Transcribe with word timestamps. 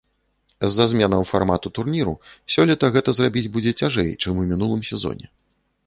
З-за 0.69 0.85
зменаў 0.93 1.21
фармату 1.31 1.67
турніру 1.77 2.15
сёлета 2.55 2.85
гэта 2.99 3.09
зрабіць 3.19 3.47
будзе 3.59 3.71
цяжэй, 3.83 4.11
чым 4.21 4.33
у 4.47 4.51
мінулым 4.55 4.81
сезоне. 4.93 5.27